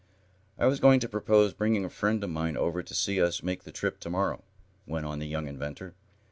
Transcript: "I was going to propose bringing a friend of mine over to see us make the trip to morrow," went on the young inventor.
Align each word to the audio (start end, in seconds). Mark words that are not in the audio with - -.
"I 0.57 0.65
was 0.65 0.79
going 0.79 0.99
to 1.01 1.07
propose 1.07 1.53
bringing 1.53 1.85
a 1.85 1.89
friend 1.91 2.23
of 2.23 2.31
mine 2.31 2.57
over 2.57 2.81
to 2.81 2.95
see 2.95 3.21
us 3.21 3.43
make 3.43 3.65
the 3.65 3.71
trip 3.71 3.99
to 3.99 4.09
morrow," 4.09 4.43
went 4.87 5.05
on 5.05 5.19
the 5.19 5.27
young 5.27 5.47
inventor. 5.47 5.93